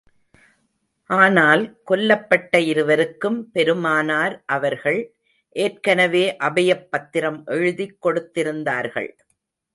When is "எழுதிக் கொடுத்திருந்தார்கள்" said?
7.45-9.17